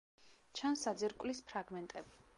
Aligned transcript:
ჩანს 0.59 0.85
საძირკვლის 0.87 1.43
ფრაგმენტები. 1.53 2.21